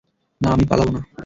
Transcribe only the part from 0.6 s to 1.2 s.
পালাবো না।